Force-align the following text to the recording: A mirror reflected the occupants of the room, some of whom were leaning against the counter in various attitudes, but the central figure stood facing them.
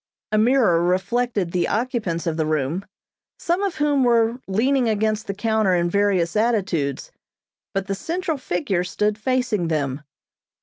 A 0.31 0.37
mirror 0.39 0.83
reflected 0.83 1.51
the 1.51 1.67
occupants 1.67 2.25
of 2.25 2.35
the 2.35 2.45
room, 2.47 2.87
some 3.37 3.61
of 3.61 3.75
whom 3.75 4.03
were 4.03 4.41
leaning 4.47 4.89
against 4.89 5.27
the 5.27 5.33
counter 5.35 5.75
in 5.75 5.91
various 5.91 6.35
attitudes, 6.35 7.11
but 7.75 7.85
the 7.85 7.93
central 7.93 8.39
figure 8.39 8.83
stood 8.83 9.15
facing 9.15 9.67
them. 9.67 10.01